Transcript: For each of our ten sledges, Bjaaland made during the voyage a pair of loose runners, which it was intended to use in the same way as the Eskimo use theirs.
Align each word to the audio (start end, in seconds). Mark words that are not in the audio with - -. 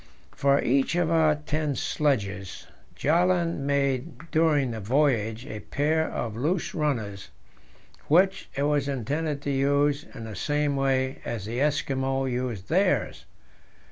For 0.31 0.59
each 0.63 0.95
of 0.95 1.11
our 1.11 1.35
ten 1.35 1.75
sledges, 1.75 2.65
Bjaaland 2.95 3.59
made 3.59 4.31
during 4.31 4.71
the 4.71 4.79
voyage 4.79 5.45
a 5.45 5.59
pair 5.59 6.09
of 6.09 6.35
loose 6.35 6.73
runners, 6.73 7.29
which 8.07 8.49
it 8.55 8.63
was 8.63 8.87
intended 8.87 9.43
to 9.43 9.51
use 9.51 10.07
in 10.15 10.23
the 10.23 10.35
same 10.35 10.75
way 10.75 11.19
as 11.23 11.45
the 11.45 11.59
Eskimo 11.59 12.25
use 12.25 12.63
theirs. 12.63 13.25